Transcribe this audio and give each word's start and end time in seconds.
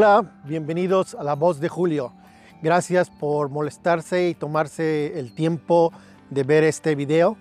Hola, 0.00 0.30
bienvenidos 0.44 1.16
a 1.16 1.24
La 1.24 1.34
Voz 1.34 1.58
de 1.58 1.68
Julio. 1.68 2.12
Gracias 2.62 3.10
por 3.10 3.48
molestarse 3.48 4.28
y 4.28 4.34
tomarse 4.36 5.18
el 5.18 5.34
tiempo 5.34 5.92
de 6.30 6.44
ver 6.44 6.62
este 6.62 6.94
video. 6.94 7.36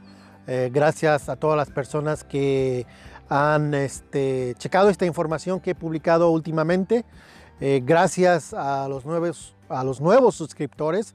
Eh, 0.48 0.71
gracias 0.73 1.30
a 1.30 1.35
todas 1.35 1.55
las 1.55 1.70
personas 1.70 2.23
que 2.23 2.88
han 3.30 3.75
este, 3.75 4.55
checado 4.57 4.89
esta 4.89 5.05
información 5.05 5.59
que 5.59 5.70
he 5.70 5.75
publicado 5.75 6.31
últimamente. 6.31 7.05
Eh, 7.62 7.84
gracias 7.85 8.55
a 8.55 8.88
los 8.88 9.05
nuevos, 9.05 9.53
a 9.70 9.84
los 9.84 10.02
nuevos 10.02 10.34
suscriptores. 10.34 11.13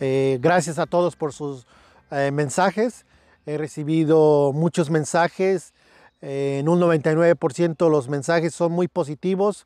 Eh, 0.00 0.38
gracias 0.42 0.78
a 0.78 0.84
todos 0.84 1.16
por 1.16 1.32
sus 1.32 1.66
mensajes. 2.10 3.06
He 3.46 3.56
recibido 3.56 4.52
muchos 4.52 4.90
mensajes. 4.90 5.72
en 6.20 6.68
un 6.68 6.78
99% 6.78 7.88
los 7.88 8.10
mensajes 8.10 8.54
son 8.54 8.72
muy 8.72 8.86
positivos. 8.86 9.64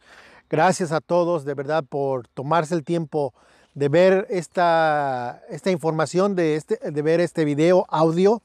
Gracias 0.51 0.93
a 0.93 1.01
todos 1.03 1.45
de 1.45 1.53
verdad 1.53 1.85
por 1.87 2.27
tomarse 2.29 2.75
el 2.75 2.83
tiempo 2.83 3.35
de 3.75 3.91
ver 3.91 4.27
esta, 4.31 5.43
esta 5.51 5.71
información, 5.71 6.35
de, 6.35 6.57
este, 6.57 6.79
de 6.91 7.03
ver 7.03 7.21
este 7.21 7.45
video, 7.45 7.85
audio 7.91 8.41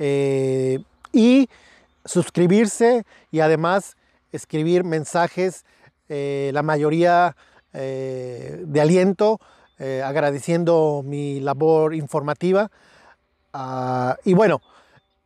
eh, 0.00 0.80
y 1.12 1.48
suscribirse 2.04 3.04
y 3.30 3.38
además 3.38 3.96
escribir 4.32 4.82
mensajes, 4.82 5.64
eh, 6.08 6.50
la 6.52 6.62
mayoría 6.62 7.36
eh, 7.72 8.64
de 8.66 8.80
aliento, 8.80 9.40
agradeciendo 9.78 11.02
mi 11.04 11.38
labor 11.38 11.94
informativa. 11.94 12.68
Ah, 13.52 14.16
y 14.24 14.34
bueno, 14.34 14.60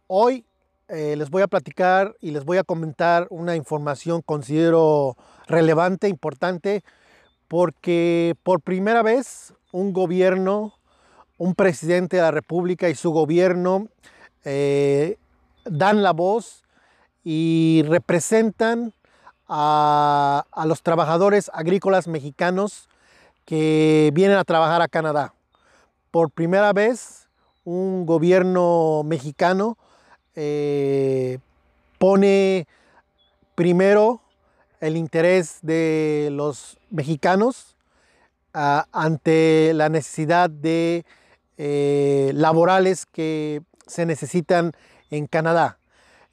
hoy 0.08 0.44
les 0.92 1.30
voy 1.30 1.42
a 1.42 1.48
platicar 1.48 2.14
y 2.20 2.32
les 2.32 2.44
voy 2.44 2.58
a 2.58 2.64
comentar 2.64 3.26
una 3.30 3.56
información 3.56 4.20
considero 4.20 5.16
relevante, 5.46 6.08
importante, 6.08 6.84
porque 7.48 8.34
por 8.42 8.60
primera 8.60 9.02
vez 9.02 9.54
un 9.72 9.92
gobierno, 9.92 10.74
un 11.38 11.54
presidente 11.54 12.16
de 12.16 12.22
la 12.22 12.30
República 12.30 12.88
y 12.88 12.94
su 12.94 13.10
gobierno 13.10 13.88
eh, 14.44 15.16
dan 15.64 16.02
la 16.02 16.12
voz 16.12 16.62
y 17.24 17.84
representan 17.86 18.92
a, 19.48 20.44
los 20.64 20.82
trabajadores 20.82 21.50
agrícolas 21.52 22.08
mexicanos 22.08 22.88
que 23.44 24.10
vienen 24.14 24.38
a 24.38 24.44
trabajar 24.44 24.82
a 24.82 24.88
Canadá. 24.88 25.34
Por 26.10 26.30
primera 26.30 26.72
vez 26.72 27.28
un 27.64 28.06
gobierno 28.06 29.02
mexicano 29.04 29.76
eh, 30.34 31.38
pone 31.98 32.66
primero 33.54 34.22
el 34.80 34.96
interés 34.96 35.58
de 35.62 36.30
los 36.32 36.78
mexicanos 36.90 37.76
ah, 38.54 38.86
ante 38.92 39.72
la 39.74 39.88
necesidad 39.88 40.48
de 40.48 41.04
eh, 41.58 42.32
laborales 42.34 43.06
que 43.06 43.62
se 43.86 44.06
necesitan 44.06 44.72
en 45.10 45.26
Canadá. 45.26 45.78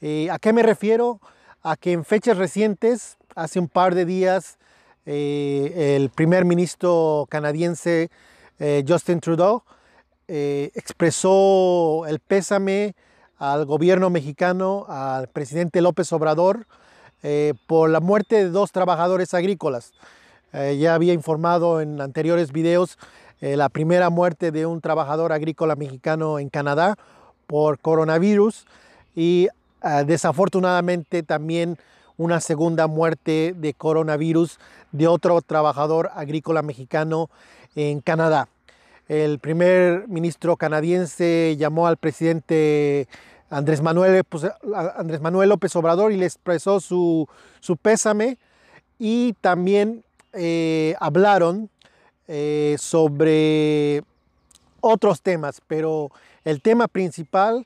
Eh, 0.01 0.29
¿A 0.31 0.39
qué 0.39 0.53
me 0.53 0.63
refiero? 0.63 1.19
A 1.61 1.75
que 1.75 1.91
en 1.91 2.05
fechas 2.05 2.37
recientes, 2.37 3.17
hace 3.35 3.59
un 3.59 3.67
par 3.67 3.95
de 3.95 4.05
días, 4.05 4.57
el 5.05 6.09
primer 6.11 6.45
ministro 6.45 7.25
canadiense 7.29 8.11
Justin 8.87 9.19
Trudeau 9.19 9.63
expresó 10.27 12.05
el 12.05 12.19
pésame 12.19 12.93
al 13.39 13.65
gobierno 13.65 14.09
mexicano, 14.09 14.85
al 14.89 15.29
presidente 15.29 15.81
López 15.81 16.11
Obrador, 16.11 16.67
eh, 17.23 17.53
por 17.67 17.89
la 17.89 18.01
muerte 18.01 18.35
de 18.35 18.49
dos 18.49 18.71
trabajadores 18.71 19.33
agrícolas. 19.33 19.93
Eh, 20.51 20.77
ya 20.79 20.93
había 20.93 21.13
informado 21.13 21.79
en 21.79 22.01
anteriores 22.01 22.51
videos 22.51 22.97
eh, 23.39 23.55
la 23.55 23.69
primera 23.69 24.09
muerte 24.09 24.51
de 24.51 24.65
un 24.65 24.81
trabajador 24.81 25.31
agrícola 25.31 25.75
mexicano 25.75 26.37
en 26.39 26.49
Canadá 26.49 26.97
por 27.47 27.79
coronavirus 27.79 28.65
y 29.15 29.47
desafortunadamente 30.05 31.23
también 31.23 31.77
una 32.17 32.41
segunda 32.41 32.87
muerte 32.87 33.55
de 33.55 33.73
coronavirus 33.73 34.59
de 34.91 35.07
otro 35.07 35.41
trabajador 35.41 36.11
agrícola 36.13 36.61
mexicano 36.61 37.29
en 37.75 38.01
Canadá. 38.01 38.49
El 39.09 39.39
primer 39.39 40.07
ministro 40.07 40.55
canadiense 40.55 41.55
llamó 41.57 41.87
al 41.87 41.97
presidente 41.97 43.07
Andrés 43.49 43.81
Manuel, 43.81 44.23
pues, 44.23 44.45
Andrés 44.95 45.19
Manuel 45.19 45.49
López 45.49 45.75
Obrador 45.75 46.11
y 46.11 46.17
le 46.17 46.27
expresó 46.27 46.79
su, 46.79 47.27
pésame. 47.81 48.37
Y 48.99 49.33
también 49.41 50.03
eh, 50.33 50.93
hablaron 50.99 51.71
eh, 52.27 52.75
sobre 52.77 54.03
otros 54.79 55.23
temas, 55.23 55.59
pero 55.65 56.11
el 56.45 56.61
tema 56.61 56.87
principal 56.87 57.65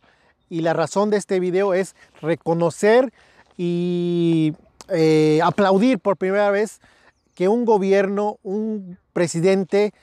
y 0.50 0.62
la 0.62 0.72
razón 0.72 1.10
de 1.10 1.18
este 1.18 1.42
video 1.42 1.74
es 1.74 1.94
reconocer 2.22 3.12
y 3.58 4.54
eh, 4.88 5.42
aplaudir 5.44 6.00
por 6.00 6.16
primera 6.16 6.52
vez 6.52 6.80
que 7.36 7.50
un 7.50 7.66
gobierno, 7.66 8.38
un 8.44 8.98
presidente 9.12 9.94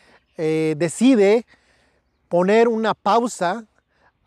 decide 0.41 1.47
poner 2.29 2.69
una 2.69 2.95
pausa 2.95 3.67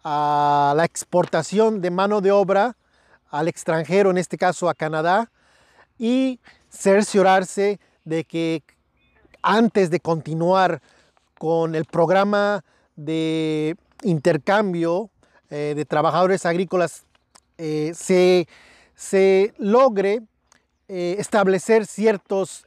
a 0.03 0.73
la 0.75 0.85
exportación 0.85 1.81
de 1.81 1.89
mano 1.89 2.21
de 2.21 2.31
obra 2.31 2.75
al 3.29 3.47
extranjero, 3.47 4.11
en 4.11 4.17
este 4.17 4.37
caso 4.37 4.69
a 4.69 4.75
Canadá, 4.75 5.31
y 5.97 6.39
cerciorarse 6.69 7.79
de 8.03 8.25
que 8.25 8.63
antes 9.41 9.89
de 9.89 9.99
continuar 9.99 10.81
con 11.37 11.75
el 11.75 11.85
programa 11.85 12.63
de 12.95 13.75
intercambio 14.03 15.09
eh, 15.49 15.73
de 15.75 15.85
trabajadores 15.85 16.45
agrícolas, 16.45 17.05
eh, 17.57 17.93
se, 17.95 19.53
logre 19.57 20.21
eh, 20.87 21.15
establecer 21.17 21.85
ciertos 21.85 22.65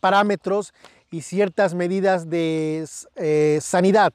parámetros 0.00 0.72
y 1.12 1.22
ciertas 1.22 1.74
medidas 1.74 2.28
de 2.28 2.84
sanidad. 3.60 4.12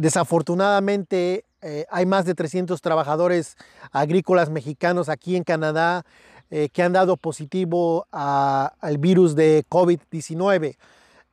Desafortunadamente 0.00 1.44
eh, 1.62 1.84
hay 1.90 2.06
más 2.06 2.24
de 2.24 2.34
300 2.34 2.80
trabajadores 2.80 3.56
agrícolas 3.92 4.48
mexicanos 4.48 5.10
aquí 5.10 5.36
en 5.36 5.44
Canadá 5.44 6.04
eh, 6.50 6.70
que 6.72 6.82
han 6.82 6.94
dado 6.94 7.18
positivo 7.18 8.06
al 8.10 8.98
virus 8.98 9.36
de 9.36 9.64
COVID-19. 9.68 10.76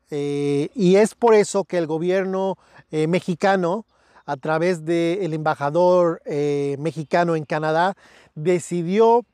Eh, 0.09 0.69
y 0.75 0.95
es 0.97 1.15
por 1.15 1.33
eso 1.33 1.63
que 1.63 1.77
el 1.77 1.87
gobierno 1.87 2.57
mexicano, 2.91 3.85
a 4.25 4.37
través 4.37 4.85
del 4.85 5.33
embajador 5.33 6.21
mexicano 6.77 7.35
en 7.35 7.43
Canadá, 7.43 7.95
decidió 8.35 9.25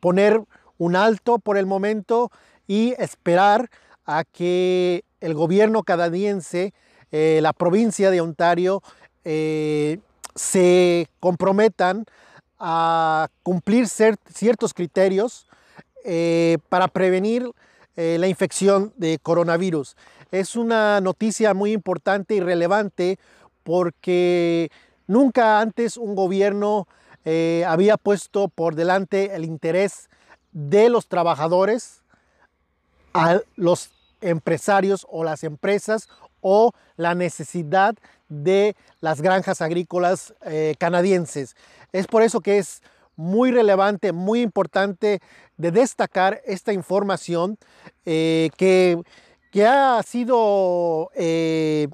poner 0.00 0.42
un 0.76 0.96
alto 0.96 1.38
por 1.38 1.56
el 1.56 1.64
momento 1.64 2.30
y 2.66 2.94
esperar 2.98 3.70
a 4.04 4.24
que 4.24 5.04
el 5.20 5.34
gobierno 5.34 5.82
canadiense 5.82 6.72
eh, 7.12 7.40
la 7.42 7.52
provincia 7.52 8.10
de 8.10 8.20
Ontario 8.20 8.82
eh, 9.24 9.98
se 10.34 11.08
comprometan 11.20 12.06
a 12.58 13.28
cumplir 13.42 13.86
ciertos 13.88 14.72
criterios 14.72 15.46
eh, 16.04 16.58
para 16.68 16.88
prevenir 16.88 17.50
la 17.94 18.26
infección 18.26 18.94
de 18.96 19.18
coronavirus. 19.18 19.96
Es 20.30 20.56
una 20.56 21.02
noticia 21.02 21.52
muy 21.52 21.72
importante 21.72 22.34
y 22.34 22.40
relevante 22.40 23.18
porque 23.64 24.70
nunca 25.06 25.60
antes 25.60 25.98
un 25.98 26.14
gobierno 26.14 26.88
había 27.66 27.98
puesto 27.98 28.48
por 28.48 28.76
delante 28.76 29.36
el 29.36 29.44
interés 29.44 30.08
de 30.52 30.88
los 30.88 31.06
trabajadores 31.06 32.01
a 33.14 33.40
los 33.56 33.90
empresarios 34.20 35.06
o 35.10 35.24
las 35.24 35.44
empresas 35.44 36.08
o 36.40 36.72
la 36.96 37.14
necesidad 37.14 37.94
de 38.28 38.76
las 39.00 39.20
granjas 39.20 39.60
agrícolas 39.60 40.34
eh, 40.44 40.74
canadienses. 40.78 41.56
Es 41.92 42.06
por 42.06 42.22
eso 42.22 42.40
que 42.40 42.58
es 42.58 42.82
muy 43.16 43.52
relevante, 43.52 44.12
muy 44.12 44.40
importante 44.40 45.20
de 45.56 45.70
destacar 45.70 46.40
esta 46.46 46.72
información 46.72 47.58
eh, 48.06 48.50
que, 48.56 49.00
que, 49.50 49.66
ha 49.66 50.02
sido 50.02 51.10
eh, 51.14 51.88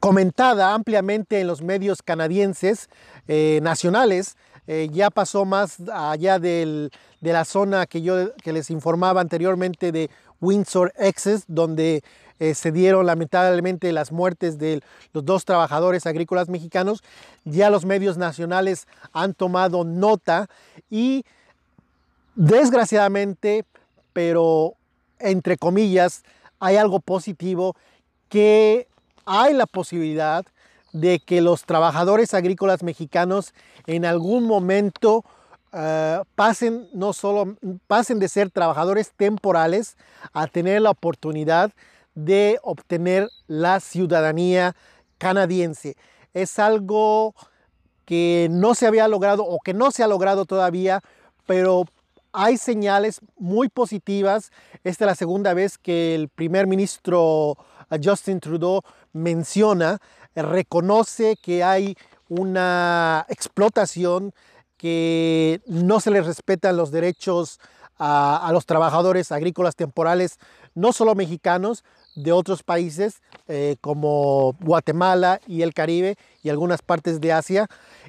comentada 0.00 0.72
ampliamente 0.72 1.40
en 1.40 1.46
los 1.46 1.62
medios 1.62 2.02
canadienses 2.02 2.88
nacionales. 3.60 4.36
Ya 4.66 5.10
pasó 5.10 5.44
más 5.44 5.78
allá 5.92 6.38
de 6.38 6.90
la 7.20 7.44
zona 7.44 7.86
que 7.86 8.02
yo 8.02 8.34
que 8.36 8.52
les 8.52 8.70
informaba 8.70 9.20
anteriormente 9.20 9.92
de 9.92 10.10
Windsor 10.40 10.92
Excess, 10.96 11.44
donde 11.46 12.02
eh, 12.38 12.54
se 12.54 12.70
dieron 12.70 13.06
lamentablemente 13.06 13.92
las 13.92 14.12
muertes 14.12 14.58
de 14.58 14.82
los 15.12 15.24
dos 15.24 15.44
trabajadores 15.44 16.06
agrícolas 16.06 16.48
mexicanos. 16.48 17.02
Ya 17.44 17.70
los 17.70 17.84
medios 17.84 18.18
nacionales 18.18 18.86
han 19.12 19.32
tomado 19.34 19.84
nota 19.84 20.48
y 20.90 21.24
desgraciadamente, 22.34 23.64
pero 24.12 24.74
entre 25.18 25.56
comillas, 25.56 26.22
hay 26.60 26.76
algo 26.76 27.00
positivo 27.00 27.74
que 28.28 28.86
hay 29.24 29.54
la 29.54 29.66
posibilidad 29.66 30.44
de 31.00 31.20
que 31.20 31.40
los 31.40 31.64
trabajadores 31.64 32.32
agrícolas 32.34 32.82
mexicanos 32.82 33.52
en 33.86 34.04
algún 34.04 34.44
momento 34.44 35.24
uh, 35.72 36.24
pasen 36.34 36.88
no 36.94 37.12
solo 37.12 37.56
pasen 37.86 38.18
de 38.18 38.28
ser 38.28 38.50
trabajadores 38.50 39.12
temporales 39.16 39.96
a 40.32 40.46
tener 40.46 40.82
la 40.82 40.90
oportunidad 40.90 41.72
de 42.14 42.58
obtener 42.62 43.28
la 43.46 43.80
ciudadanía 43.80 44.74
canadiense. 45.18 45.96
Es 46.32 46.58
algo 46.58 47.34
que 48.06 48.48
no 48.50 48.74
se 48.74 48.86
había 48.86 49.06
logrado 49.08 49.44
o 49.44 49.58
que 49.60 49.74
no 49.74 49.90
se 49.90 50.02
ha 50.02 50.06
logrado 50.06 50.46
todavía, 50.46 51.02
pero 51.46 51.84
hay 52.32 52.56
señales 52.56 53.20
muy 53.38 53.68
positivas. 53.68 54.50
Esta 54.84 55.04
es 55.04 55.06
la 55.06 55.14
segunda 55.14 55.52
vez 55.52 55.76
que 55.76 56.14
el 56.14 56.28
primer 56.28 56.66
ministro 56.66 57.50
uh, 57.50 57.56
Justin 58.02 58.40
Trudeau 58.40 58.82
menciona, 59.12 59.98
reconoce 60.36 61.36
que 61.36 61.64
hay 61.64 61.96
una 62.28 63.26
explotación, 63.28 64.32
que 64.76 65.60
no 65.66 66.00
se 66.00 66.10
les 66.10 66.26
respetan 66.26 66.76
los 66.76 66.90
derechos 66.90 67.58
a, 67.98 68.46
a, 68.46 68.52
los 68.52 68.66
trabajadores 68.66 69.32
agrícolas 69.32 69.74
temporales, 69.74 70.38
no 70.74 70.92
solo 70.92 71.14
mexicanos, 71.14 71.82
de 72.16 72.32
otros 72.32 72.62
países 72.62 73.22
eh, 73.46 73.76
como 73.80 74.56
Guatemala 74.60 75.40
y 75.46 75.62
el 75.62 75.74
Caribe 75.74 76.16
y 76.42 76.48
algunas 76.48 76.82
partes 76.82 77.20
de 77.20 77.32
Asia. 77.32 77.68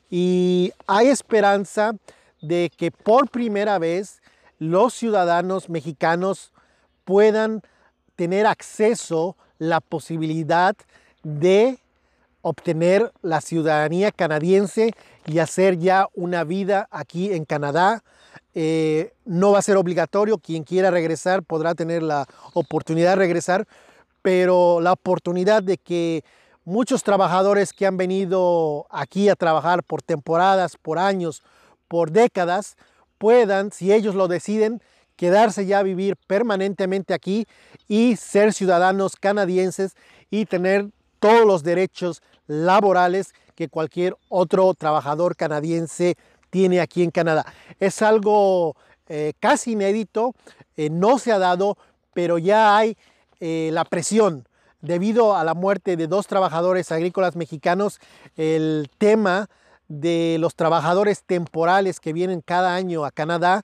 Y 0.09 0.71
hay 0.87 1.09
esperanza 1.09 1.93
de 2.41 2.71
que 2.75 2.89
por 2.89 3.29
primera 3.29 3.77
vez 3.77 4.21
los 4.57 4.93
ciudadanos 4.93 5.69
mexicanos 5.69 6.53
puedan 7.03 7.61
tener 8.15 8.47
acceso, 8.47 9.35
la 9.59 9.81
posibilidad 9.81 10.75
de 11.23 11.79
obtener 12.41 13.11
la 13.21 13.41
ciudadanía 13.41 14.11
canadiense 14.11 14.93
y 15.25 15.39
hacer 15.39 15.77
ya 15.77 16.07
una 16.13 16.43
vida 16.43 16.87
aquí 16.91 17.33
en 17.33 17.45
Canadá. 17.45 18.03
Eh, 18.53 19.13
no 19.25 19.51
va 19.51 19.59
a 19.59 19.61
ser 19.61 19.77
obligatorio, 19.77 20.37
quien 20.37 20.63
quiera 20.63 20.91
regresar 20.91 21.43
podrá 21.43 21.75
tener 21.75 22.03
la 22.03 22.25
oportunidad 22.53 23.11
de 23.11 23.15
regresar, 23.17 23.67
pero 24.21 24.81
la 24.81 24.93
oportunidad 24.93 25.61
de 25.61 25.77
que 25.77 26.23
muchos 26.65 27.03
trabajadores 27.03 27.71
que 27.71 27.85
han 27.85 27.97
venido 27.97 28.87
aquí 28.89 29.29
a 29.29 29.35
trabajar 29.35 29.83
por 29.83 30.01
temporadas, 30.01 30.75
por 30.75 30.99
años, 30.99 31.43
por 31.87 32.11
décadas, 32.11 32.75
puedan, 33.17 33.71
si 33.71 33.93
ellos 33.93 34.15
lo 34.15 34.27
deciden, 34.27 34.81
quedarse 35.15 35.65
ya 35.65 35.79
a 35.79 35.83
vivir 35.83 36.15
permanentemente 36.27 37.13
aquí 37.13 37.47
y 37.87 38.15
ser 38.15 38.53
ciudadanos 38.53 39.15
canadienses 39.15 39.95
y 40.29 40.45
tener 40.45 40.89
todos 41.27 41.45
los 41.45 41.61
derechos 41.61 42.21
laborales 42.47 43.33
que 43.53 43.67
cualquier 43.67 44.15
otro 44.29 44.73
trabajador 44.73 45.35
canadiense 45.35 46.15
tiene 46.49 46.79
aquí 46.79 47.03
en 47.03 47.11
Canadá. 47.11 47.45
Es 47.81 48.01
algo 48.01 48.77
eh, 49.09 49.33
casi 49.41 49.73
inédito, 49.73 50.35
eh, 50.77 50.89
no 50.89 51.19
se 51.19 51.33
ha 51.33 51.37
dado, 51.37 51.77
pero 52.13 52.37
ya 52.37 52.77
hay 52.77 52.95
eh, 53.41 53.71
la 53.73 53.83
presión 53.83 54.47
debido 54.79 55.35
a 55.35 55.43
la 55.43 55.53
muerte 55.53 55.97
de 55.97 56.07
dos 56.07 56.27
trabajadores 56.27 56.93
agrícolas 56.93 57.35
mexicanos, 57.35 57.99
el 58.37 58.89
tema 58.97 59.49
de 59.89 60.37
los 60.39 60.55
trabajadores 60.55 61.23
temporales 61.23 61.99
que 61.99 62.13
vienen 62.13 62.39
cada 62.39 62.73
año 62.73 63.03
a 63.03 63.11
Canadá, 63.11 63.63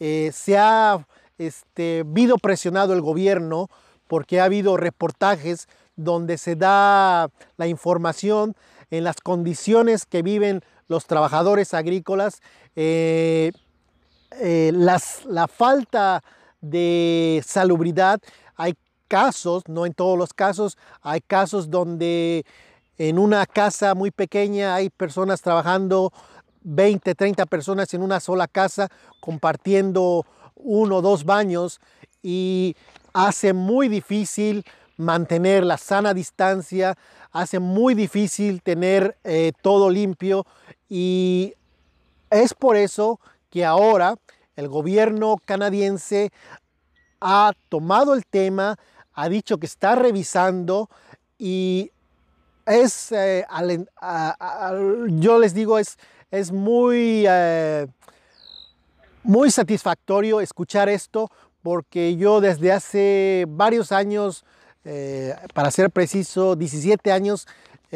se 0.00 0.58
ha 0.58 1.06
este, 1.38 2.00
habido 2.00 2.38
presionado 2.38 2.92
el 2.92 3.02
gobierno 3.02 3.68
porque 4.08 4.40
ha 4.40 4.44
habido 4.44 4.76
reportajes 4.76 5.68
donde 5.96 6.38
se 6.38 6.56
da 6.56 7.28
la 7.56 7.66
información 7.66 8.54
en 8.90 9.04
las 9.04 9.16
condiciones 9.16 10.06
que 10.06 10.22
viven 10.22 10.62
los 10.88 11.06
trabajadores 11.06 11.74
agrícolas, 11.74 12.40
eh, 12.76 13.52
eh, 14.40 14.72
las, 14.74 15.24
la 15.26 15.48
falta 15.48 16.22
de 16.60 17.42
salubridad, 17.46 18.20
hay 18.56 18.74
casos, 19.08 19.62
no 19.68 19.86
en 19.86 19.94
todos 19.94 20.18
los 20.18 20.32
casos, 20.32 20.76
hay 21.02 21.20
casos 21.20 21.70
donde 21.70 22.44
en 22.98 23.18
una 23.18 23.46
casa 23.46 23.94
muy 23.94 24.10
pequeña 24.10 24.74
hay 24.74 24.90
personas 24.90 25.42
trabajando 25.42 26.12
20, 26.62 27.14
30 27.14 27.46
personas 27.46 27.92
en 27.94 28.02
una 28.02 28.20
sola 28.20 28.48
casa 28.48 28.88
compartiendo 29.20 30.24
uno 30.54 30.96
o 30.96 31.02
dos 31.02 31.24
baños 31.24 31.80
y 32.22 32.74
hace 33.12 33.52
muy 33.52 33.88
difícil 33.88 34.64
mantener 34.96 35.64
la 35.64 35.76
sana 35.76 36.14
distancia, 36.14 36.96
hace 37.32 37.58
muy 37.58 37.94
difícil 37.94 38.62
tener 38.62 39.16
eh, 39.24 39.52
todo 39.62 39.90
limpio 39.90 40.46
y 40.88 41.54
es 42.30 42.54
por 42.54 42.76
eso 42.76 43.20
que 43.50 43.64
ahora 43.64 44.16
el 44.56 44.68
gobierno 44.68 45.36
canadiense 45.44 46.30
ha 47.20 47.52
tomado 47.68 48.14
el 48.14 48.26
tema, 48.26 48.76
ha 49.14 49.28
dicho 49.28 49.58
que 49.58 49.66
está 49.66 49.94
revisando 49.94 50.88
y 51.38 51.90
es, 52.66 53.12
eh, 53.12 53.44
yo 55.08 55.38
les 55.38 55.54
digo, 55.54 55.78
es, 55.78 55.98
es 56.30 56.52
muy, 56.52 57.24
eh, 57.28 57.86
muy 59.22 59.50
satisfactorio 59.50 60.40
escuchar 60.40 60.88
esto 60.88 61.30
porque 61.62 62.16
yo 62.16 62.40
desde 62.40 62.72
hace 62.72 63.46
varios 63.48 63.90
años 63.90 64.44
eh, 64.84 65.34
para 65.54 65.70
ser 65.70 65.90
preciso, 65.90 66.56
17 66.56 67.12
años 67.12 67.46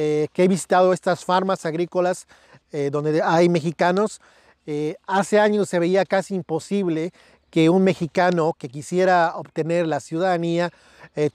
eh, 0.01 0.29
que 0.33 0.45
he 0.45 0.49
visitado 0.49 0.93
estas 0.93 1.25
farmas 1.25 1.67
agrícolas 1.67 2.29
eh, 2.71 2.89
donde 2.93 3.21
hay 3.21 3.49
mexicanos. 3.49 4.21
Eh, 4.65 4.95
hace 5.09 5.41
años 5.41 5.69
se 5.69 5.81
veía 5.81 6.05
casi 6.05 6.37
imposible 6.37 7.11
que 7.51 7.69
un 7.69 7.83
mexicano 7.83 8.55
que 8.57 8.69
quisiera 8.69 9.33
obtener 9.35 9.89
la 9.89 9.99
ciudadanía 9.99 10.71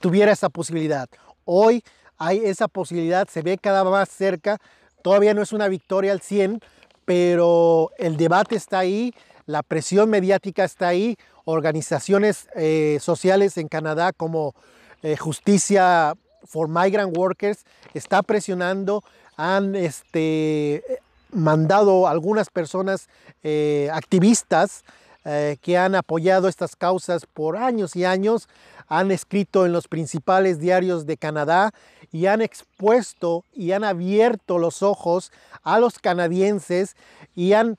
tuviera 0.00 0.32
esa 0.32 0.48
posibilidad. 0.48 1.10
Hoy 1.44 1.84
hay 2.16 2.38
esa 2.38 2.68
posibilidad, 2.68 3.28
se 3.28 3.42
ve 3.42 3.58
cada 3.58 3.82
vez 3.82 3.92
más 3.92 4.08
cerca. 4.08 4.56
Todavía 5.02 5.34
no 5.34 5.42
es 5.42 5.52
una 5.52 5.68
victoria 5.68 6.12
al 6.12 6.22
100, 6.22 6.60
pero 7.04 7.90
el 7.98 8.16
debate 8.16 8.56
está 8.56 8.78
ahí, 8.78 9.12
la 9.44 9.62
presión 9.62 10.08
mediática 10.08 10.64
está 10.64 10.88
ahí, 10.88 11.18
organizaciones 11.44 12.46
sociales 13.00 13.58
en 13.58 13.68
Canadá 13.68 14.12
como 14.12 14.54
eh, 15.04 15.16
Justicia 15.18 16.14
for 16.44 16.66
Migrant 16.66 17.16
Workers 17.16 17.64
está 17.92 18.22
presionando, 18.22 19.04
han 19.36 19.74
este, 19.74 20.82
mandado 21.30 22.08
algunas 22.08 22.48
personas 22.48 23.08
eh, 23.42 23.90
activistas 23.92 24.82
eh, 25.26 25.58
que 25.60 25.76
han 25.76 25.94
apoyado 25.94 26.48
estas 26.48 26.74
causas 26.74 27.26
por 27.26 27.58
años 27.58 27.96
y 27.96 28.06
años, 28.06 28.48
han 28.88 29.10
escrito 29.10 29.66
en 29.66 29.72
los 29.72 29.88
principales 29.88 30.58
diarios 30.58 31.04
de 31.04 31.18
Canadá 31.18 31.74
y 32.10 32.26
han 32.26 32.40
expuesto 32.40 33.44
y 33.52 33.72
han 33.72 33.84
abierto 33.84 34.58
los 34.58 34.82
ojos 34.82 35.32
a 35.62 35.78
los 35.78 35.98
canadienses 35.98 36.96
y 37.34 37.52
han 37.52 37.76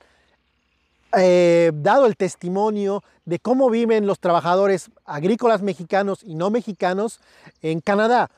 eh, 1.18 1.72
dado 1.74 2.06
el 2.06 2.18
testimonio 2.18 3.04
de 3.26 3.40
cómo 3.40 3.70
viven 3.70 4.06
los 4.06 4.20
trabajadores 4.20 4.90
agrícolas 5.06 5.62
mexicanos 5.62 6.20
y 6.24 6.36
no 6.36 6.50
mexicanos 6.50 7.20
en 7.62 7.80
Canadá. 7.80 8.30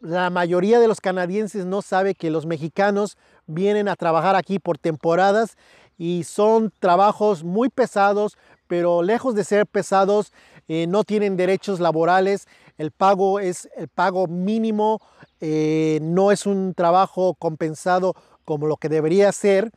La 0.00 0.28
mayoría 0.28 0.78
de 0.80 0.88
los 0.88 1.00
canadienses 1.00 1.64
no 1.64 1.82
sabe 1.82 2.14
que 2.14 2.30
los 2.30 2.46
mexicanos 2.46 3.16
vienen 3.46 3.88
a 3.88 3.96
trabajar 3.96 4.36
aquí 4.36 4.58
por 4.58 4.76
temporadas 4.76 5.56
y 5.98 6.24
son 6.24 6.72
trabajos 6.78 7.42
muy 7.42 7.68
pesados, 7.70 8.36
pero 8.66 9.02
lejos 9.02 9.34
de 9.34 9.44
ser 9.44 9.66
pesados, 9.66 10.32
eh, 10.68 10.86
no 10.86 11.04
tienen 11.04 11.36
derechos 11.36 11.80
laborales, 11.80 12.46
el 12.76 12.90
pago 12.90 13.40
es 13.40 13.68
el 13.76 13.88
pago 13.88 14.26
mínimo, 14.26 15.00
eh, 15.40 15.98
no 16.02 16.32
es 16.32 16.46
un 16.46 16.74
trabajo 16.74 17.34
compensado 17.34 18.14
como 18.44 18.66
lo 18.66 18.76
que 18.76 18.88
debería 18.88 19.32
ser. 19.32 19.70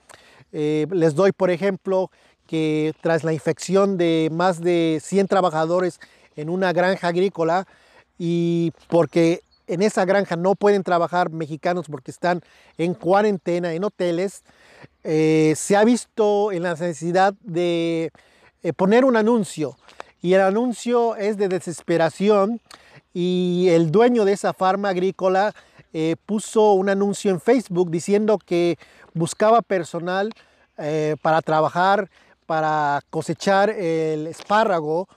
Les 0.52 1.16
doy, 1.16 1.32
por 1.32 1.50
ejemplo, 1.50 2.12
que 2.48 2.94
tras 3.02 3.24
la 3.24 3.34
infección 3.34 3.98
de 3.98 4.30
más 4.32 4.62
de 4.62 5.00
100 5.04 5.28
trabajadores 5.28 6.00
en 6.36 6.50
una 6.50 6.74
granja 6.74 7.08
agrícola 7.08 7.68
y 8.18 8.72
porque 8.88 9.42
en 9.68 9.82
esa 9.82 10.06
granja 10.06 10.36
no 10.36 10.56
pueden 10.56 10.84
trabajar 10.84 11.30
mexicanos 11.30 11.86
porque 11.90 12.12
están 12.12 12.42
en 12.78 12.94
cuarentena, 12.94 13.74
en 13.74 13.84
hoteles, 13.84 14.44
eh, 15.04 15.54
se 15.56 15.76
ha 15.76 15.84
visto 15.84 16.52
en 16.52 16.64
la 16.64 16.72
necesidad 16.72 17.34
de 17.42 18.12
eh, 18.62 18.74
poner 18.74 19.06
un 19.06 19.16
anuncio. 19.16 19.78
Y 20.22 20.34
el 20.34 20.42
anuncio 20.42 21.16
es 21.16 21.38
de 21.38 21.50
desesperación 21.50 22.62
y 23.14 23.68
el 23.70 23.92
dueño 23.92 24.26
de 24.26 24.34
esa 24.34 24.54
farma 24.54 24.90
agrícola 24.90 25.54
eh, 25.94 26.16
puso 26.26 26.74
un 26.74 26.90
anuncio 26.90 27.32
en 27.32 27.40
Facebook 27.40 27.92
diciendo 27.92 28.38
que 28.38 28.78
buscaba 29.14 29.62
personal 29.62 30.32
para 31.22 31.44
trabajar 31.44 32.10
para 32.46 33.02
cosechar 33.10 33.70
el 33.70 34.28
espárrago 34.28 35.08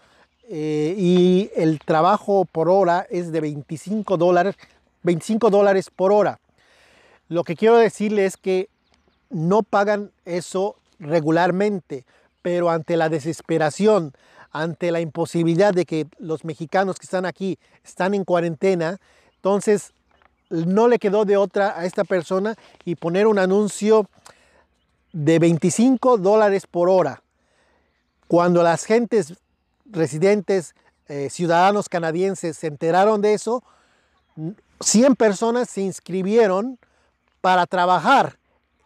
eh, 0.48 0.94
y 0.96 1.50
el 1.56 1.80
trabajo 1.80 2.44
por 2.44 2.68
hora 2.68 3.06
es 3.10 3.32
de 3.32 3.40
25 3.40 4.16
dólares, 4.16 4.54
25 5.02 5.50
dólares 5.50 5.90
por 5.94 6.12
hora. 6.12 6.38
Lo 7.28 7.42
que 7.42 7.56
quiero 7.56 7.76
decirles 7.76 8.34
es 8.34 8.36
que 8.36 8.68
no 9.30 9.62
pagan 9.62 10.12
eso 10.24 10.76
regularmente, 11.00 12.04
pero 12.42 12.70
ante 12.70 12.96
la 12.96 13.08
desesperación, 13.08 14.12
ante 14.52 14.92
la 14.92 15.00
imposibilidad 15.00 15.74
de 15.74 15.84
que 15.84 16.06
los 16.18 16.44
mexicanos 16.44 16.98
que 16.98 17.04
están 17.04 17.26
aquí 17.26 17.58
están 17.84 18.14
en 18.14 18.24
cuarentena, 18.24 18.98
entonces 19.34 19.92
no 20.48 20.88
le 20.88 20.98
quedó 20.98 21.24
de 21.24 21.36
otra 21.36 21.78
a 21.78 21.84
esta 21.84 22.04
persona 22.04 22.54
y 22.84 22.94
poner 22.94 23.26
un 23.26 23.38
anuncio 23.38 24.08
de 25.16 25.38
25 25.38 26.18
dólares 26.18 26.66
por 26.66 26.90
hora. 26.90 27.22
Cuando 28.28 28.62
las 28.62 28.84
gentes 28.84 29.32
residentes, 29.86 30.74
eh, 31.08 31.30
ciudadanos 31.30 31.88
canadienses 31.88 32.58
se 32.58 32.66
enteraron 32.66 33.22
de 33.22 33.32
eso, 33.32 33.64
100 34.80 35.16
personas 35.16 35.70
se 35.70 35.80
inscribieron 35.80 36.78
para 37.40 37.64
trabajar 37.64 38.36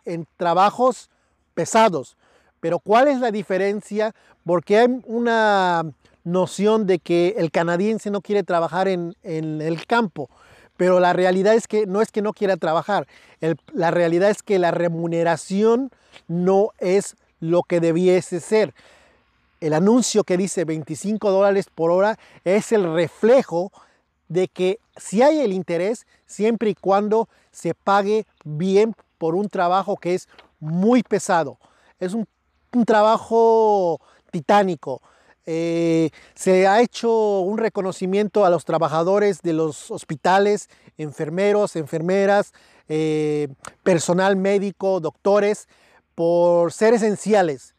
en 0.04 0.24
trabajos 0.36 1.10
pesados. 1.54 2.16
Pero 2.60 2.78
¿cuál 2.78 3.08
es 3.08 3.18
la 3.18 3.32
diferencia? 3.32 4.14
Porque 4.44 4.78
hay 4.78 5.00
una 5.06 5.82
noción 6.22 6.86
de 6.86 7.00
que 7.00 7.34
el 7.38 7.50
canadiense 7.50 8.08
no 8.08 8.20
quiere 8.20 8.44
trabajar 8.44 8.86
en, 8.86 9.16
el 9.24 9.84
campo, 9.84 10.30
pero 10.80 10.98
la 10.98 11.12
realidad 11.12 11.52
es 11.52 11.68
que 11.68 11.86
no 11.86 12.00
es 12.00 12.10
que 12.10 12.22
no 12.22 12.32
quiera 12.32 12.56
trabajar, 12.56 13.06
la 13.74 13.90
realidad 13.90 14.30
es 14.30 14.42
que 14.42 14.58
la 14.58 14.70
remuneración 14.70 15.90
no 16.26 16.70
es 16.78 17.16
lo 17.38 17.64
que 17.64 17.80
debiese 17.80 18.40
ser. 18.40 18.72
El 19.60 19.74
anuncio 19.74 20.24
que 20.24 20.38
dice 20.38 20.64
25 20.64 21.30
dólares 21.32 21.66
por 21.74 21.90
hora 21.90 22.18
es 22.44 22.72
el 22.72 22.90
reflejo 22.94 23.70
de 24.28 24.48
que 24.48 24.78
si 24.96 25.20
hay 25.20 25.40
el 25.40 25.52
interés, 25.52 26.06
siempre 26.24 26.70
y 26.70 26.74
cuando 26.74 27.28
se 27.52 27.74
pague 27.74 28.24
bien 28.44 28.94
por 29.18 29.34
un 29.34 29.50
trabajo 29.50 29.98
que 29.98 30.14
es 30.14 30.28
muy 30.60 31.02
pesado. 31.02 31.58
Es 31.98 32.14
un, 32.14 32.26
trabajo 32.86 34.00
titánico. 34.30 35.02
Eh, 35.52 36.10
se 36.36 36.68
ha 36.68 36.80
hecho 36.80 37.40
un 37.40 37.58
reconocimiento 37.58 38.44
a 38.44 38.50
los 38.50 38.64
trabajadores 38.64 39.42
de 39.42 39.52
los 39.52 39.90
hospitales, 39.90 40.70
enfermeros, 40.96 41.74
enfermeras, 41.74 42.52
eh, 42.88 43.48
personal 43.82 44.36
médico, 44.36 45.00
doctores, 45.00 45.66
por 46.14 46.72
ser 46.72 46.94
esenciales. 46.94 47.74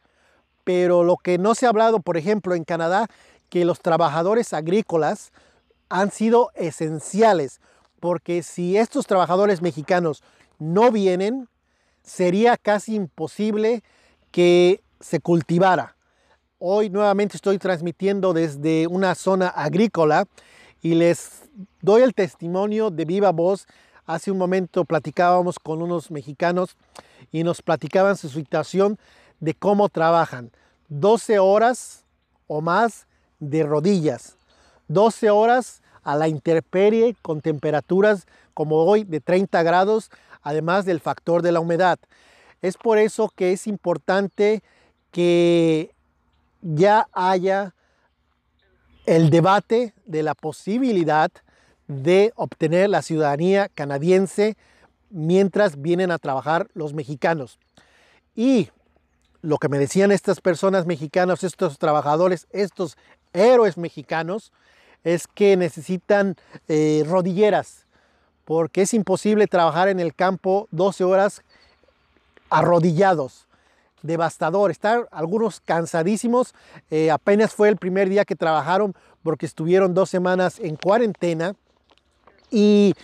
Pero 0.64 1.02
lo 1.02 1.16
que 1.16 1.38
no 1.38 1.54
se 1.54 1.64
ha 1.64 1.70
hablado, 1.70 2.00
por 2.00 2.18
ejemplo, 2.18 2.54
en 2.54 2.64
Canadá, 2.64 3.08
que 3.48 3.64
los 3.64 3.80
trabajadores 3.80 4.52
agrícolas 4.52 5.32
han 5.88 6.10
sido 6.10 6.50
esenciales, 6.54 7.62
porque 8.00 8.42
si 8.42 8.76
estos 8.76 9.06
trabajadores 9.06 9.62
mexicanos 9.62 10.22
no 10.58 10.92
vienen, 10.92 11.48
sería 12.02 12.58
casi 12.58 12.96
imposible 12.96 13.82
que 14.30 14.82
se 15.00 15.20
cultivara. 15.20 15.96
Hoy 16.64 16.90
nuevamente 16.90 17.36
estoy 17.36 17.58
transmitiendo 17.58 18.32
desde 18.32 18.86
una 18.86 19.16
zona 19.16 19.48
agrícola 19.48 20.28
y 20.80 20.94
les 20.94 21.50
doy 21.80 22.02
el 22.02 22.14
testimonio 22.14 22.90
de 22.90 23.04
viva 23.04 23.32
voz. 23.32 23.66
Hace 24.06 24.30
un 24.30 24.38
momento 24.38 24.84
platicábamos 24.84 25.58
con 25.58 25.82
unos 25.82 26.12
mexicanos 26.12 26.76
y 27.32 27.42
nos 27.42 27.62
platicaban 27.62 28.16
su 28.16 28.28
situación 28.28 28.96
de 29.40 29.54
cómo 29.54 29.88
trabajan. 29.88 30.52
12 30.88 31.40
horas 31.40 32.04
o 32.46 32.60
más 32.60 33.08
de 33.40 33.64
rodillas. 33.64 34.36
12 34.86 35.30
horas 35.30 35.82
a 36.04 36.14
la 36.14 36.28
intemperie 36.28 37.16
con 37.22 37.40
temperaturas 37.40 38.24
como 38.54 38.84
hoy 38.84 39.02
de 39.02 39.18
30 39.18 39.60
grados, 39.64 40.12
además 40.42 40.84
del 40.84 41.00
factor 41.00 41.42
de 41.42 41.50
la 41.50 41.58
humedad. 41.58 41.98
Es 42.60 42.76
por 42.76 42.98
eso 42.98 43.32
que 43.34 43.50
es 43.50 43.66
importante 43.66 44.62
que 45.10 45.92
ya 46.62 47.08
haya 47.12 47.74
el 49.04 49.30
debate 49.30 49.94
de 50.06 50.22
la 50.22 50.34
posibilidad 50.34 51.30
de 51.88 52.32
obtener 52.36 52.88
la 52.88 53.02
ciudadanía 53.02 53.68
canadiense 53.68 54.56
mientras 55.10 55.82
vienen 55.82 56.10
a 56.10 56.18
trabajar 56.18 56.68
los 56.74 56.94
mexicanos. 56.94 57.58
Y 58.34 58.70
lo 59.42 59.58
que 59.58 59.68
me 59.68 59.78
decían 59.78 60.12
estas 60.12 60.40
personas 60.40 60.86
mexicanas, 60.86 61.44
estos 61.44 61.78
trabajadores, 61.78 62.46
estos 62.50 62.96
héroes 63.32 63.76
mexicanos, 63.76 64.52
es 65.04 65.26
que 65.26 65.56
necesitan 65.56 66.36
eh, 66.68 67.04
rodilleras, 67.06 67.86
porque 68.44 68.82
es 68.82 68.94
imposible 68.94 69.48
trabajar 69.48 69.88
en 69.88 70.00
el 70.00 70.14
campo 70.14 70.68
12 70.70 71.04
horas 71.04 71.42
arrodillados. 72.50 73.46
Devastador, 74.02 74.70
estar 74.70 75.08
algunos 75.10 75.60
cansadísimos. 75.60 76.54
Eh, 76.90 77.10
apenas 77.10 77.54
fue 77.54 77.68
el 77.68 77.76
primer 77.76 78.08
día 78.08 78.24
que 78.24 78.36
trabajaron 78.36 78.94
porque 79.22 79.46
estuvieron 79.46 79.94
dos 79.94 80.10
semanas 80.10 80.58
en 80.60 80.76
cuarentena. 80.76 81.54
Y 82.50 82.94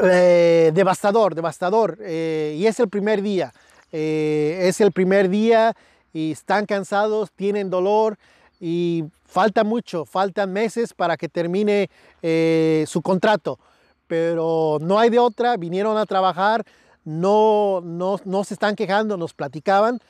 eh, 0.00 0.70
devastador, 0.74 1.34
devastador. 1.34 1.98
y 2.00 2.66
es 2.66 2.80
el 2.80 2.88
primer 2.88 3.22
día. 3.22 3.52
es 3.90 4.80
el 4.80 4.92
primer 4.92 5.28
día 5.28 5.74
y 6.12 6.32
están 6.32 6.66
cansados, 6.66 7.30
tienen 7.32 7.70
dolor 7.70 8.18
y 8.60 9.04
falta 9.24 9.64
mucho, 9.64 10.04
faltan 10.04 10.52
meses 10.52 10.92
para 10.92 11.16
que 11.16 11.28
termine 11.28 11.88
eh, 12.22 12.84
su 12.86 13.00
contrato, 13.00 13.58
pero 14.06 14.78
no 14.80 14.98
hay 14.98 15.08
de 15.08 15.18
otra, 15.18 15.56
vinieron 15.56 15.96
a 15.96 16.04
trabajar, 16.04 16.64
no, 17.04 17.80
no, 17.82 18.44
se 18.44 18.54
están 18.54 18.76
quejando, 18.76 19.16
nos 19.16 19.34
platicaban 19.34 20.00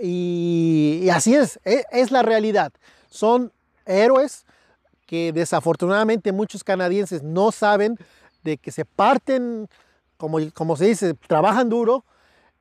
y, 0.00 1.08
así 1.12 1.34
es, 1.34 1.60
es, 1.64 1.84
es, 1.90 2.10
la 2.10 2.22
realidad. 2.22 2.72
Son 3.10 3.52
héroes 3.86 4.44
que 5.06 5.32
desafortunadamente 5.32 6.32
muchos 6.32 6.64
canadienses 6.64 7.22
no 7.22 7.52
saben 7.52 7.98
de 8.42 8.58
que 8.58 8.72
se 8.72 8.84
parten, 8.84 9.68
como, 10.16 10.38
como 10.54 10.76
se 10.76 10.86
dice, 10.86 11.14
trabajan 11.14 11.68
duro 11.68 12.04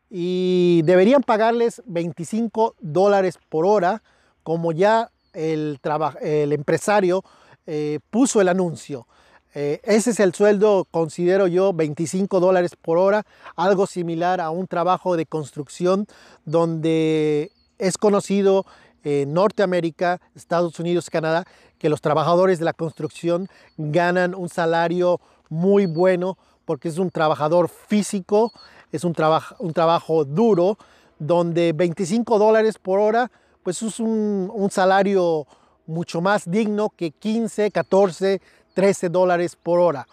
y 0.09 0.81
deberían 0.83 1.23
pagarles 1.23 1.81
25 1.85 2.75
dólares 2.79 3.39
por 3.49 3.65
hora, 3.65 4.03
como 4.43 4.73
ya 4.73 5.09
el, 5.33 5.79
el 6.21 6.51
empresario 6.51 7.23
eh, 7.65 7.99
puso 8.09 8.41
el 8.41 8.49
anuncio. 8.49 9.07
Eh, 9.53 9.81
ese 9.83 10.11
es 10.11 10.19
el 10.19 10.33
sueldo, 10.33 10.87
considero 10.89 11.47
yo, 11.47 11.73
25 11.73 12.39
dólares 12.39 12.75
por 12.75 12.97
hora, 12.97 13.25
algo 13.55 13.85
similar 13.85 14.39
a 14.39 14.49
un 14.49 14.67
trabajo 14.67 15.17
de 15.17 15.25
construcción 15.25 16.07
donde 16.45 17.51
es 17.77 17.97
conocido 17.97 18.65
en 19.03 19.33
Norteamérica, 19.33 20.21
Estados 20.35 20.79
Unidos, 20.79 21.09
Canadá, 21.09 21.45
que 21.79 21.89
los 21.89 22.01
trabajadores 22.01 22.59
de 22.59 22.65
la 22.65 22.73
construcción 22.73 23.47
ganan 23.77 24.35
un 24.35 24.47
salario 24.47 25.19
muy 25.49 25.85
bueno 25.85 26.37
porque 26.65 26.87
es 26.87 26.97
un 26.97 27.09
trabajador 27.09 27.67
físico, 27.67 28.53
es 28.91 29.03
un, 29.03 29.15
un 29.59 29.73
trabajo 29.73 30.23
duro, 30.23 30.77
donde 31.19 31.73
25 31.73 32.39
dólares 32.39 32.77
por 32.79 32.99
hora 32.99 33.31
pues 33.63 33.81
es 33.81 33.99
un, 33.99 34.69
salario 34.71 35.45
mucho 35.85 36.21
más 36.21 36.49
digno 36.49 36.89
que 36.89 37.11
15, 37.11 37.71
14, 37.71 38.41
13 38.73 39.09
dólares 39.09 39.55
por 39.55 39.79
hora. 39.79 40.07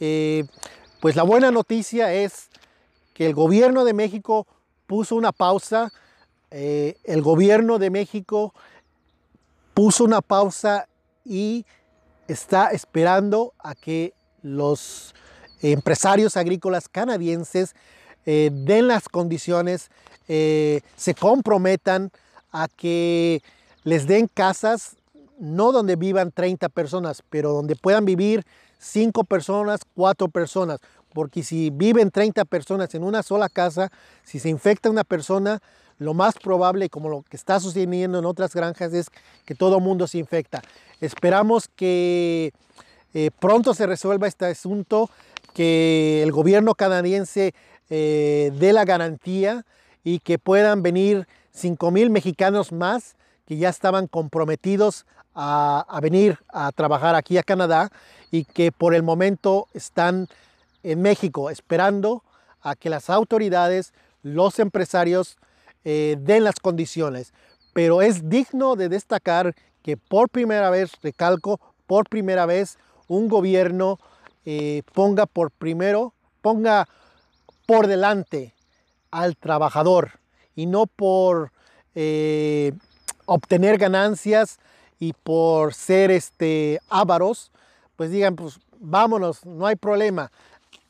Eh, 0.00 0.44
pues 1.00 1.16
la 1.16 1.22
buena 1.22 1.50
noticia 1.50 2.12
es 2.12 2.48
que 3.14 3.26
el 3.26 3.34
gobierno 3.34 3.84
de 3.84 3.94
México 3.94 4.46
puso 4.86 5.16
una 5.16 5.32
pausa, 5.32 5.92
eh, 6.50 6.96
el 7.04 7.22
gobierno 7.22 7.78
de 7.78 7.90
México 7.90 8.54
puso 9.74 10.04
una 10.04 10.22
pausa 10.22 10.88
y 11.24 11.66
está 12.26 12.70
esperando 12.70 13.54
a 13.58 13.74
que 13.74 14.14
los 14.42 15.14
empresarios 15.60 16.36
agrícolas 16.36 16.88
canadienses 16.88 17.74
eh, 18.24 18.50
den 18.52 18.88
las 18.88 19.08
condiciones, 19.08 19.90
se 20.26 21.14
comprometan 21.18 22.10
a 22.52 22.68
que 22.68 23.42
les 23.84 24.06
den 24.06 24.28
casas, 24.28 24.96
no 25.38 25.72
donde 25.72 25.96
vivan 25.96 26.32
30 26.32 26.68
personas, 26.68 27.22
pero 27.30 27.52
donde 27.52 27.76
puedan 27.76 28.04
vivir 28.04 28.44
5 28.78 29.24
personas, 29.24 29.80
4 29.94 30.28
personas. 30.28 30.80
Porque 31.12 31.42
si 31.42 31.70
viven 31.70 32.10
30 32.10 32.44
personas 32.44 32.94
en 32.94 33.02
una 33.02 33.22
sola 33.22 33.48
casa, 33.48 33.90
si 34.24 34.38
se 34.38 34.48
infecta 34.48 34.90
una 34.90 35.04
persona, 35.04 35.60
lo 35.98 36.14
más 36.14 36.36
probable, 36.36 36.88
como 36.88 37.08
lo 37.08 37.22
que 37.22 37.36
está 37.36 37.58
sucediendo 37.60 38.18
en 38.18 38.24
otras 38.24 38.54
granjas, 38.54 38.92
es 38.92 39.08
que 39.44 39.54
todo 39.54 39.80
mundo 39.80 40.06
se 40.06 40.18
infecta. 40.18 40.62
Esperamos 41.00 41.68
que 41.74 42.52
eh, 43.14 43.30
pronto 43.40 43.74
se 43.74 43.86
resuelva 43.86 44.28
este 44.28 44.46
asunto, 44.46 45.10
que 45.54 46.22
el 46.22 46.30
gobierno 46.30 46.74
canadiense 46.74 47.54
eh, 47.90 48.52
dé 48.58 48.72
la 48.72 48.84
garantía 48.84 49.64
y 50.04 50.20
que 50.20 50.38
puedan 50.38 50.82
venir 50.82 51.26
5 51.52 51.90
mil 51.90 52.10
mexicanos 52.10 52.70
más 52.70 53.16
que 53.48 53.56
ya 53.56 53.70
estaban 53.70 54.08
comprometidos 54.08 55.06
a, 55.34 55.98
venir 56.02 56.38
a 56.48 56.70
trabajar 56.70 57.14
aquí 57.14 57.38
a 57.38 57.42
Canadá 57.42 57.90
y 58.30 58.44
que 58.44 58.72
por 58.72 58.94
el 58.94 59.02
momento 59.02 59.68
están 59.72 60.28
en 60.82 61.00
México 61.00 61.48
esperando 61.48 62.22
a 62.60 62.76
que 62.76 62.90
las 62.90 63.08
autoridades, 63.08 63.94
los 64.22 64.58
empresarios 64.58 65.38
eh, 65.84 66.18
den 66.20 66.44
las 66.44 66.56
condiciones. 66.60 67.32
Pero 67.72 68.02
es 68.02 68.28
digno 68.28 68.76
de 68.76 68.90
destacar 68.90 69.54
que 69.82 69.96
por 69.96 70.28
primera 70.28 70.68
vez, 70.68 70.92
recalco, 71.02 71.58
por 71.86 72.06
primera 72.06 72.44
vez 72.44 72.76
un 73.06 73.28
gobierno 73.28 73.98
eh, 74.44 74.82
ponga 74.92 75.24
por 75.24 75.52
primero, 75.52 76.12
ponga 76.42 76.86
por 77.64 77.86
delante 77.86 78.52
al 79.10 79.38
trabajador 79.38 80.20
y 80.54 80.66
no 80.66 80.86
por 80.86 81.50
eh, 81.94 82.72
obtener 83.28 83.76
ganancias 83.76 84.58
y 84.98 85.12
por 85.12 85.74
ser 85.74 86.10
este, 86.10 86.80
ávaros, 86.88 87.52
pues 87.94 88.10
digan, 88.10 88.34
pues 88.34 88.58
vámonos, 88.80 89.44
no 89.44 89.66
hay 89.66 89.76
problema. 89.76 90.32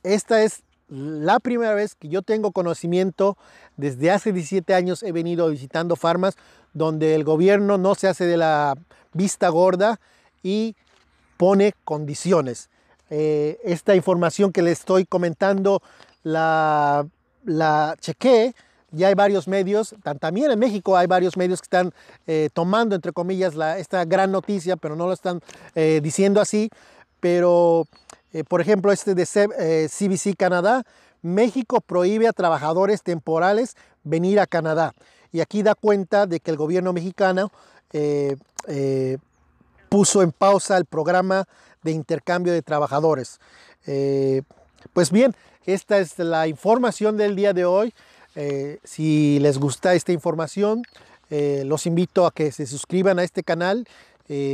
Esta 0.04 0.42
es 0.42 0.62
la 0.88 1.40
primera 1.40 1.74
vez 1.74 1.94
que 1.96 2.08
yo 2.08 2.22
tengo 2.22 2.52
conocimiento, 2.52 3.36
desde 3.76 4.10
hace 4.10 4.32
17 4.32 4.72
años 4.72 5.02
he 5.02 5.12
venido 5.12 5.50
visitando 5.50 5.96
farmas 5.96 6.36
donde 6.72 7.14
el 7.14 7.24
gobierno 7.24 7.76
no 7.76 7.94
se 7.94 8.08
hace 8.08 8.24
de 8.24 8.36
la 8.36 8.74
vista 9.12 9.48
gorda 9.48 10.00
y 10.42 10.76
pone 11.36 11.74
condiciones. 11.84 12.70
Eh, 13.10 13.58
esta 13.64 13.96
información 13.96 14.52
que 14.52 14.62
le 14.62 14.70
estoy 14.70 15.04
comentando 15.04 15.82
la, 16.22 17.06
la 17.44 17.96
ya 18.90 19.08
hay 19.08 19.14
varios 19.14 19.48
medios, 19.48 19.94
también 20.18 20.50
en 20.50 20.58
México 20.58 20.96
hay 20.96 21.06
varios 21.06 21.36
medios 21.36 21.60
que 21.60 21.66
están 21.66 21.92
eh, 22.26 22.48
tomando, 22.52 22.94
entre 22.94 23.12
comillas, 23.12 23.54
la, 23.54 23.78
esta 23.78 24.04
gran 24.04 24.32
noticia, 24.32 24.76
pero 24.76 24.96
no 24.96 25.06
lo 25.06 25.12
están 25.12 25.42
eh, 25.74 26.00
diciendo 26.02 26.40
así, 26.40 26.70
pero 27.20 27.86
eh, 28.32 28.44
por 28.44 28.60
ejemplo, 28.60 28.90
este 28.92 29.14
de 29.14 29.26
CBC 29.26 30.36
Canadá, 30.36 30.84
México 31.20 31.80
prohíbe 31.80 32.28
a 32.28 32.32
trabajadores 32.32 33.02
temporales 33.02 33.76
venir 34.04 34.40
a 34.40 34.46
Canadá. 34.46 34.94
Y 35.32 35.40
aquí 35.40 35.62
da 35.62 35.74
cuenta 35.74 36.26
de 36.26 36.40
que 36.40 36.50
el 36.50 36.56
gobierno 36.56 36.92
mexicano 36.92 37.50
puso 39.88 40.22
en 40.22 40.32
pausa 40.32 40.76
el 40.76 40.84
programa 40.84 41.46
de 41.82 41.90
intercambio 41.90 42.52
de 42.52 42.62
trabajadores. 42.62 43.40
pues 44.92 45.10
bien, 45.10 45.34
esta 45.66 45.98
es 45.98 46.18
la 46.18 46.46
información 46.46 47.16
del 47.16 47.36
día 47.36 47.52
de 47.52 47.64
hoy. 47.64 47.92
Si 48.84 49.38
les 49.40 49.58
gusta 49.58 49.94
esta 49.94 50.12
información, 50.12 50.82
los 51.30 51.86
invito 51.86 52.26
a 52.26 52.30
que 52.30 52.52
se 52.52 52.66
suscriban 52.66 53.18
a 53.18 53.24
este 53.24 53.42
canal 53.42 53.86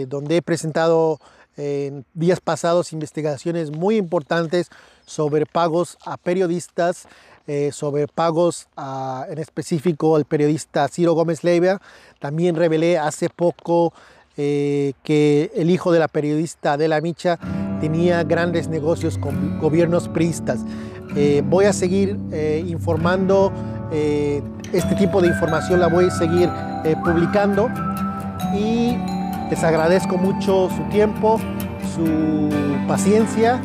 donde 0.09 0.37
he 0.37 0.43
presentado 0.43 1.21
en 1.57 2.05
días 2.15 2.41
pasados 2.41 2.93
investigaciones 2.93 3.71
muy 3.71 3.97
importantes 3.97 4.71
sobre 5.07 5.47
pagos 5.47 5.99
a 6.05 6.17
periodistas, 6.17 7.07
eh, 7.47 7.71
sobre 7.73 8.09
pagos 8.09 8.69
a, 8.77 9.27
en 9.29 9.39
específico 9.39 10.17
al 10.17 10.25
periodista 10.25 10.89
Ciro 10.89 11.13
Gómez 11.13 11.45
Leiva. 11.45 11.81
También 12.19 12.57
revelé 12.57 12.99
hace 12.99 13.29
poco 13.29 13.93
eh, 14.37 14.95
que 15.03 15.53
el 15.55 15.71
hijo 15.71 15.93
de 15.93 15.99
la 15.99 16.09
periodista 16.09 16.73
Adela 16.73 17.01
Micha 17.01 17.39
tenía 17.81 18.25
grandes 18.25 18.69
negocios 18.69 19.19
con 19.19 19.61
gobiernos 19.61 20.09
priistas. 20.09 20.61
Eh, 21.17 21.43
voy 21.45 21.67
a 21.67 21.73
seguir 21.73 22.19
informando, 22.67 23.53
este 24.73 24.95
tipo 24.97 25.21
de 25.21 25.29
información 25.29 25.81
la 25.81 25.87
voy 25.89 26.07
a 26.07 26.11
seguir 26.11 26.51
publicando 27.05 27.69
y 28.55 28.97
les 29.51 29.63
agradezco 29.63 30.17
mucho 30.17 30.69
su 30.71 30.83
tiempo, 30.91 31.39
su 31.95 32.51
paciencia 32.89 33.61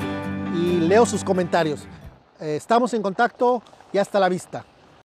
y 0.54 0.80
leo 0.82 1.06
sus 1.06 1.24
comentarios. 1.24 1.88
Eh, 2.40 2.56
estamos 2.56 2.94
en 2.94 3.02
contacto 3.02 3.62
y 3.92 3.98
hasta 3.98 4.20
la 4.20 4.30
vista. 4.30 4.66